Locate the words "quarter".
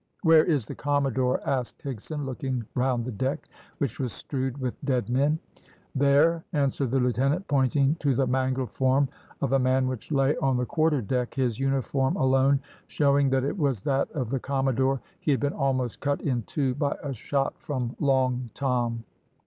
10.65-11.03